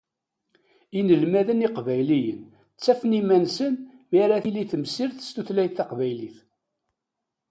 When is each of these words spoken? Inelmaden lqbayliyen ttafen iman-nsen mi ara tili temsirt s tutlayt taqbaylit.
Inelmaden 0.99 1.63
lqbayliyen 1.71 2.41
ttafen 2.75 3.17
iman-nsen 3.19 3.73
mi 4.09 4.17
ara 4.25 4.37
tili 4.43 4.63
temsirt 4.71 5.17
s 5.27 5.29
tutlayt 5.35 5.73
taqbaylit. 5.77 6.37